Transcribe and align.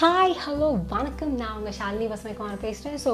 Hi 0.00 0.34
hello 0.42 0.68
வணக்கம். 0.90 1.32
நான் 1.36 1.56
உங்கள் 1.58 1.74
ஷாலினி 1.78 2.06
வசமைக்குமார் 2.10 2.60
பேசுகிறேன் 2.62 3.00
ஸோ 3.04 3.12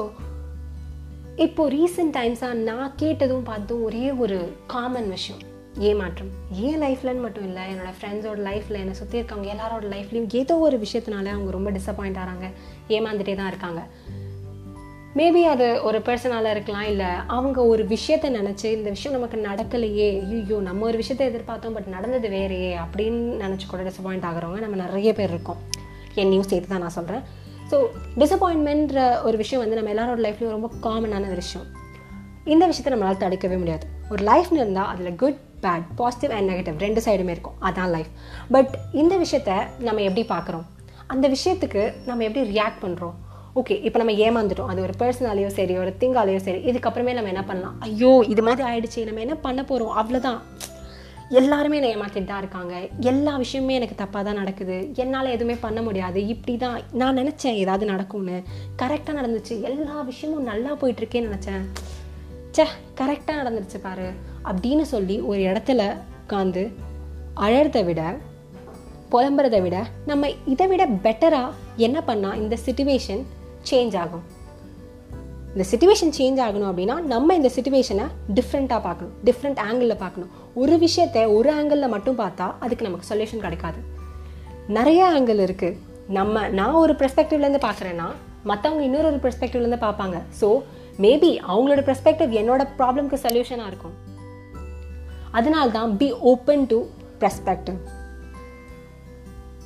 இப்போது 1.45 1.71
ரீசெண்ட் 1.75 2.13
டைம்ஸாக 2.17 2.59
நான் 2.67 2.93
கேட்டதும் 2.95 3.43
பார்த்தும் 3.49 3.81
ஒரே 3.87 4.11
ஒரு 4.23 4.37
காமன் 4.73 5.09
விஷயம். 5.15 5.41
ஏமாற்றம். 5.89 6.29
ஏன் 6.67 6.79
லைஃப்லன்னு 6.83 7.23
மட்டும் 7.25 7.47
இல்லை 7.47 7.63
என்னோடய 7.71 7.93
ஃப்ரெண்ட்ஸோட 7.97 8.39
லைஃப்பில் 8.49 8.79
என்னை 8.81 8.93
சுற்றி 8.99 9.19
இருக்கவங்க 9.19 9.49
எல்லாரோட 9.55 9.87
லைஃப்லையும் 9.95 10.29
ஏதோ 10.41 10.55
ஒரு 10.67 10.77
விஷயத்தினால 10.85 11.31
அவங்க 11.35 11.51
ரொம்ப 11.57 11.71
டிசப்பாயிண்ட் 11.77 12.19
ஆகிறாங்க 12.21 12.47
ஏமாந்துட்டே 12.97 13.35
தான் 13.39 13.51
இருக்காங்க. 13.53 13.81
மேபி 15.19 15.41
அது 15.53 15.67
ஒரு 15.89 16.01
பர்சனால 16.09 16.53
இருக்கலாம் 16.55 16.87
இல்லை 16.93 17.09
அவங்க 17.37 17.65
ஒரு 17.73 17.85
விஷயத்த 17.95 18.31
நினச்சி 18.39 18.67
இந்த 18.77 18.89
விஷயம் 18.89 19.17
நமக்கு 19.17 19.39
நடக்கலையே 19.49 20.07
ஐயோ 20.37 20.59
நம்ம 20.69 20.85
ஒரு 20.91 20.99
விஷயத்த 21.03 21.25
எதிர்பார்த்தோம் 21.31 21.75
பட் 21.79 21.93
நடந்தது 21.95 22.29
வேறையே 22.37 22.71
அப்படின்னு 22.85 23.21
நினச்சி 23.45 23.67
கூட 23.67 23.83
டிசப்பாயிண்ட் 23.89 24.29
ஆகிறவங்க 24.31 24.61
நம்ம 24.67 24.79
நிறைய 24.85 25.13
பேர் 25.19 25.29
இருக்கோம். 25.29 25.61
என்னையும் 26.23 26.47
சேர்த்து 26.51 26.71
தான் 26.73 26.83
நான் 26.85 26.95
சொல்கிறேன் 26.99 27.23
ஸோ 27.71 27.77
டிசப்பாயின்மெண்ட்ற 28.21 28.99
ஒரு 29.27 29.37
விஷயம் 29.43 29.61
வந்து 29.63 29.77
நம்ம 29.79 29.91
எல்லாரோட 29.95 30.19
லைஃப்லையும் 30.25 30.55
ரொம்ப 30.57 30.69
காமனான 30.85 31.33
விஷயம். 31.41 31.67
இந்த 32.53 32.63
விஷயத்தை 32.71 32.91
நம்மளால் 32.93 33.21
தடுக்கவே 33.23 33.57
முடியாது. 33.61 33.85
ஒரு 34.13 34.21
லைஃப்னு 34.31 34.61
இருந்தால் 34.63 34.89
அதில் 34.93 35.17
good 35.21 35.39
bad 35.65 35.87
positive 35.99 36.33
and 36.37 36.49
negative 36.51 36.75
ரெண்டு 36.85 37.01
சைடுமே 37.05 37.33
இருக்கும். 37.35 37.57
அதான் 37.67 37.91
லைஃப் 37.95 38.11
பட் 38.55 38.73
இந்த 39.01 39.13
விஷயத்த 39.23 39.53
நம்ம 39.87 40.01
எப்படி 40.09 40.23
பார்க்குறோம்? 40.33 40.65
அந்த 41.13 41.25
விஷயத்துக்கு 41.35 41.81
நம்ம 42.09 42.23
எப்படி 42.27 42.43
ரியாக்ட் 42.53 42.83
பண்ணுறோம் 42.85 43.15
ஓகே 43.59 43.75
இப்போ 43.87 43.97
நம்ம 43.99 44.13
ஏமாந்துட்டோம். 44.25 44.71
அது 44.71 44.79
ஒரு 44.87 44.93
பர்சனாலேயோ 45.01 45.49
சரி 45.59 45.75
ஒரு 45.83 45.91
திங்காலேயோ 46.01 46.39
சரி 46.47 46.59
இதுக்கப்புறமே 46.69 47.13
நம்ம 47.17 47.31
என்ன 47.33 47.43
பண்ணலாம்? 47.49 47.75
ஐயோ 47.87 48.11
இது 48.33 48.41
மாதிரி 48.47 48.63
ஆயிடுச்சு 48.69 49.05
நம்ம 49.07 49.21
என்ன 49.25 49.35
பண்ண 49.45 49.61
போகிறோம் 49.71 49.95
அவ்வளோதான் 50.01 50.39
எல்லாருமே 51.29 51.75
என்னை 51.75 51.95
ஏமாற்றிட்டு 51.95 52.23
தான் 52.23 52.37
இருக்காங்க. 52.37 52.87
எல்லா 52.99 53.39
விஷயமுமே 53.39 53.69
எனக்கு 53.69 54.03
தப்பாக 54.03 54.23
தான் 54.23 54.33
நடக்குது. 54.33 54.89
என்னால் 54.93 55.25
எதுவுமே 55.25 55.57
பண்ண 55.59 55.81
முடியாது. 55.81 56.27
இப்படி 56.27 56.57
தான் 56.57 56.81
நான் 56.91 57.17
நினச்சேன் 57.17 57.53
ஏதாவது 57.53 57.85
நடக்கும்னு. 57.85 58.41
கரெக்டாக 58.81 59.17
நடந்துச்சு. 59.19 59.61
எல்லா 59.61 60.01
விஷயமும் 60.01 60.43
நல்லா 60.43 60.75
போயிட்டுருக்கேன்னு 60.75 61.31
நினச்சேன். 61.31 61.65
சே 62.51 62.63
கரெக்டாக 62.95 63.39
நடந்துருச்சு 63.41 63.79
பாரு. 63.81 64.11
அப்படின்னு 64.45 64.81
சொல்லி 64.81 65.19
ஒரு 65.19 65.39
இடத்துல 65.39 65.95
உட்காந்து 66.29 66.73
அழறதை 67.35 67.85
விட 67.85 68.17
புலம்புறதை 69.11 69.61
விட 69.61 69.85
நம்ம 70.05 70.29
இதை 70.45 70.67
விட 70.67 70.87
பெட்டராக 70.87 71.51
என்ன 71.75 72.03
பண்ணால் 72.07 72.35
இந்த 72.35 72.57
சுச்சுவேஷன் 72.65 73.23
சேஞ்ச் 73.69 73.97
ஆகும். 73.97 74.23
இந்த 75.57 75.67
சுச்சுவேஷன் 75.69 76.11
சேஞ்ச் 76.17 76.39
ஆகணும் 76.45 76.69
அப்படின்னா 76.71 76.95
நம்ம 77.11 77.35
இந்த 77.35 77.49
சுச்சுவேஷனை 77.55 78.03
டிஃப்ரெண்ட்டாக 78.37 78.81
பார்க்கணும். 78.87 79.13
டிஃப்ரெண்ட் 79.27 79.59
ஆங்கிளில் 79.67 80.01
பார்க்கணும். 80.01 80.31
ஒரு 80.61 80.75
விஷயத்தை 80.83 81.25
ஒரு 81.37 81.49
ஆங்கிளில் 81.59 81.91
மட்டும் 81.93 82.17
பார்த்தா 82.19 82.47
அதுக்கு 82.59 82.87
நமக்கு 82.87 83.07
சொல்யூஷன் 83.11 83.43
கிடைக்காது. 83.45 83.79
நிறைய 84.77 85.01
ஆங்கிள் 85.15 85.41
இருக்குது 85.45 85.77
நம்ம 86.17 86.45
நான் 86.59 86.79
ஒரு 86.83 86.93
பெர்ஸ்பெக்டிவ்லேருந்து 86.93 87.63
பார்க்குறேன்னா 87.67 88.07
மற்றவங்க 88.51 88.83
இன்னொரு 88.89 89.09
ஒரு 89.11 89.19
பெர்ஸ்பெக்டிவ்லேருந்து 89.23 89.81
பார்ப்பாங்க. 89.87 90.19
ஸோ 90.41 90.49
மேபி 91.05 91.31
அவங்களோட 91.51 91.81
பெர்ஸ்பெக்டிவ் 91.89 92.37
என்னோட 92.41 92.61
ப்ராப்ளம்க்கு 92.77 93.23
சொல்யூஷனாக 93.25 93.71
இருக்கும். 93.71 93.95
அதனால்தான் 95.31 95.97
be 95.97 96.09
open 96.33 96.65
to 96.73 96.79
perspective 97.23 97.79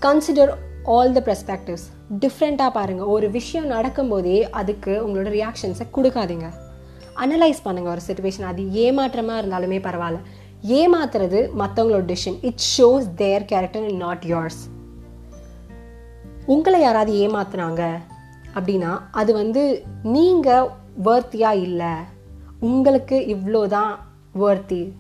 consider 0.08 0.54
all 0.86 1.12
the 1.14 1.22
perspectives 1.26 1.88
டிஃப்ரெண்ட்டாக 2.22 2.72
பாருங்கள் 2.72 3.06
ஒரு 3.06 3.30
விஷயம் 3.30 3.70
நடக்கும்போதே 3.70 4.38
அதுக்கு 4.60 4.94
உங்களோட 5.06 5.30
ரியாக்ஷன்ஸை 5.38 5.86
கொடுக்காதீங்க. 5.96 6.48
அனலைஸ் 7.24 7.62
பண்ணுங்கள் 7.66 7.94
ஒரு 7.96 8.02
சுச்சுவேஷன் 8.08 8.48
அது 8.52 8.64
ஏமாற்றமாக 8.72 9.42
இருந்தாலுமே 9.42 9.80
பரவாயில்ல. 9.88 10.20
ஏமாத்துறது 10.80 11.40
மற்றவங்களோட 11.62 12.04
decision 12.12 12.40
it 12.42 12.64
shows 12.78 13.08
their 13.16 13.46
character 13.46 13.92
not 14.04 14.26
yours 14.34 14.62
உங்களை 16.46 16.82
யாராவது 16.82 17.14
ஏமாத்துனாங்க 17.26 17.84
அப்படின்னா 18.56 19.00
அது 19.12 19.34
வந்து 19.34 19.86
நீங்கள் 20.04 20.70
வேர்த்தியாக 21.04 21.64
இல்லை. 21.68 21.94
உங்களுக்கு 22.60 23.18
இவ்வளோ 23.36 23.68
தான் 23.68 24.00
வேர்த்தி 24.44 24.94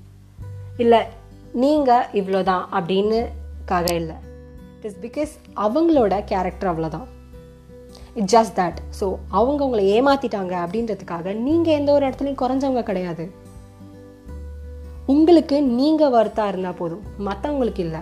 இல்லை 0.77 1.01
நீங்கள் 1.53 2.05
இவ்வளோ 2.13 2.43
தான் 2.43 2.67
அப்படின்னுக்காக 2.71 3.93
இல்லை. 3.93 4.15
இட் 4.81 4.87
இஸ் 4.89 5.01
பிகாஸ் 5.01 5.31
அவங்களோட 5.55 6.13
கேரக்டர் 6.25 6.69
அவ்வளோதான் 6.69 7.07
இட் 8.13 8.29
ஜஸ்ட் 8.31 8.55
தட் 8.55 8.79
ஸோ 8.99 9.07
அவங்க 9.29 9.61
உங்களை 9.63 9.83
ஏமாத்திட்டாங்க 9.97 10.53
அப்படின்றதுக்காக 10.61 11.33
நீங்கள் 11.41 11.73
எந்த 11.73 11.89
ஒரு 11.91 12.05
இடத்துலையும் 12.05 12.39
குறைஞ்சவங்க 12.39 12.83
கிடையாது 12.83 13.25
உங்களுக்கு 15.05 15.57
நீங்கள் 15.71 16.13
வருத்தா 16.13 16.47
இருந்தால் 16.47 16.77
போதும் 16.77 17.03
மற்றவங்களுக்கு 17.19 17.79
இல்லை 17.79 18.01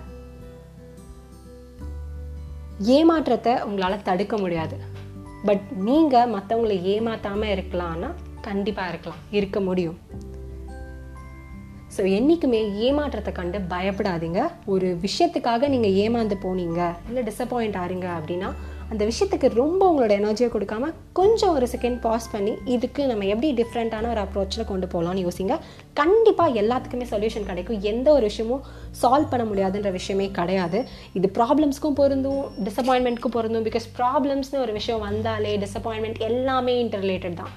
ஏமாற்றத்தை 2.90 3.56
உங்களால் 3.64 4.02
தடுக்க 4.04 4.38
முடியாது 4.38 4.78
பட் 5.46 5.66
நீங்கள் 5.80 6.32
மற்றவங்களை 6.32 6.80
ஏமாற்றாமல் 6.86 7.54
இருக்கலாம்னா 7.56 8.12
கண்டிப்பாக 8.42 8.90
இருக்கலாம் 8.90 9.24
இருக்க 9.32 9.60
முடியும் 9.60 10.00
ஸோ 11.96 12.02
என்றைக்குமே 12.18 12.60
ஏமாற்றத்தை 12.88 13.32
கண்டு 13.38 13.60
பயப்படாதீங்க. 13.76 14.42
ஒரு 14.74 14.90
விஷயத்துக்காக 15.06 15.70
நீங்கள் 15.76 15.96
ஏமாந்து 16.04 16.36
போனீங்க 16.44 16.82
இல்லை 17.10 17.24
டிசப்பாயிண்ட் 17.30 17.80
ஆறீங்க 17.84 18.08
அப்படின்னா 18.18 18.50
அந்த 18.94 19.04
விஷயத்துக்கு 19.10 19.48
ரொம்ப 19.62 19.82
உங்களோட 19.90 20.14
எனர்ஜியை 20.22 20.48
கொடுக்காம 20.54 20.88
கொஞ்சம் 21.18 21.56
ஒரு 21.58 21.66
செகண்ட் 21.74 22.00
பாஸ் 22.06 22.28
பண்ணி 22.32 22.54
இதுக்கு 22.76 23.02
நம்ம 23.10 23.26
எப்படி 23.34 23.50
டிஃப்ரெண்ட்டான 23.60 24.10
ஒரு 24.14 24.22
அப்ரோச்சில் 24.24 24.68
கொண்டு 24.72 24.88
போகலான்னு 24.94 25.26
யோசிங்க. 25.26 25.56
கண்டிப்பாக 26.00 26.60
எல்லாத்துக்குமே 26.62 27.08
சொல்யூஷன் 27.12 27.48
கிடைக்கும். 27.50 27.80
எந்த 27.92 28.08
ஒரு 28.18 28.26
விஷயமும் 28.32 28.66
சால்வ் 29.02 29.32
பண்ண 29.34 29.46
முடியாதுன்ற 29.52 29.92
விஷயமே 30.00 30.28
கிடையாது. 30.40 30.82
இது 31.20 31.30
ப்ராப்ளம்ஸ்க்கும் 31.40 31.98
பொருந்தும் 32.02 32.44
டிசப்பாயின்மெண்ட்க்கும் 32.68 33.36
பொருந்தும் 33.38 33.68
பிகாஸ் 33.70 33.88
ப்ராப்ளம்ஸ்னு 34.00 34.64
ஒரு 34.66 34.76
விஷயம் 34.80 35.06
வந்தாலே 35.10 35.54
டிசப்பாயின்மெண்ட் 35.66 36.22
எல்லாமே 36.30 36.76
இன்டர்லேட்டட் 36.86 37.40
தான். 37.42 37.54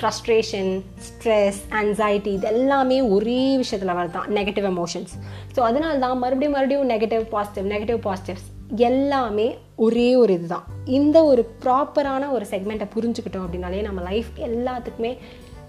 ஃப்ரஸ்ட்ரேஷன் 0.00 0.82
ஸ்ட்ரெஸ் 1.06 1.58
ஆன்சைட்டி 1.70 2.26
இது 2.26 2.46
எல்லாமே 2.46 3.02
ஒரே 3.02 3.56
விஷயத்தில் 3.56 3.94
வரதான் 3.94 4.28
நெகட்டிவ் 4.28 4.64
எமோஷன்ஸ் 4.64 5.12
ஸோ 5.56 5.60
அதனால 5.60 5.98
தான் 5.98 6.18
மறுபடியும் 6.18 6.52
மறுபடியும் 6.52 6.88
நெகட்டிவ் 6.88 7.24
பாசிட்டிவ் 7.24 7.66
நெகட்டிவ் 7.72 7.96
பாசிட்டிவ்ஸ் 7.96 8.48
எல்லாமே 8.76 9.56
ஒரே 9.76 10.16
ஒரு 10.16 10.32
இதுதான். 10.32 10.64
இந்த 10.84 11.24
ஒரு 11.24 11.52
ப்ராப்பரான 11.64 12.30
ஒரு 12.30 12.46
செக்மெண்ட்டை 12.50 12.86
புரிஞ்சுக்கிட்டோம் 12.94 13.44
அப்படின்னாலே 13.46 13.82
நம்ம 13.82 14.02
லைஃப் 14.02 14.30
எல்லாத்துக்குமே 14.38 15.16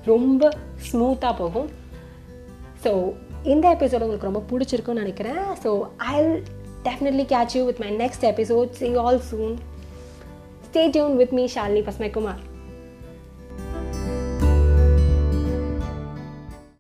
ரொம்ப 0.05 0.51
ஸ்மூத்தாக 0.91 1.33
போகும். 1.37 1.69
ஸோ 2.83 3.13
இந்த 3.43 3.77
எபிசோட் 3.77 4.05
உங்களுக்கு 4.05 4.29
ரொம்ப 4.31 4.43
பிடிச்சிருக்குன்னு 4.51 5.03
நினைக்கிறேன். 5.03 5.41
So 5.63 5.81
I 5.97 6.15
definitely 6.83 7.25
catch 7.33 7.57
you 7.57 7.65
with 7.65 7.79
my 7.79 7.91
next 7.91 8.25
episode 8.33 8.71
see 8.71 8.95
all 8.95 9.21
soon 9.31 9.57
stay 10.67 10.87
tune 10.89 11.15
with 11.15 11.31
me 11.31 11.47
Shalini 11.55 11.83
பஸ்மை 11.89 12.09
Kumar 12.09 12.41